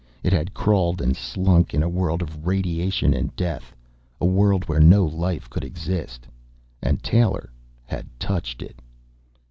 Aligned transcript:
It 0.23 0.33
had 0.33 0.55
crawled 0.55 0.99
and 0.99 1.15
slunk 1.15 1.75
in 1.75 1.83
a 1.83 1.87
world 1.87 2.23
of 2.23 2.47
radiation 2.47 3.13
and 3.13 3.35
death, 3.35 3.75
a 4.19 4.25
world 4.25 4.65
where 4.67 4.79
no 4.79 5.05
life 5.05 5.47
could 5.47 5.63
exist. 5.63 6.25
And 6.81 7.03
Taylor 7.03 7.51
had 7.85 8.07
touched 8.19 8.63
it! 8.63 8.79